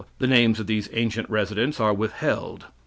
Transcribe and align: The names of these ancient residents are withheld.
The 0.17 0.25
names 0.25 0.59
of 0.59 0.65
these 0.65 0.89
ancient 0.93 1.29
residents 1.29 1.79
are 1.79 1.93
withheld. 1.93 2.65